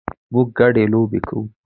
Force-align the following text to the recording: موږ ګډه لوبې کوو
موږ 0.33 0.47
ګډه 0.57 0.83
لوبې 0.91 1.19
کوو 1.27 1.43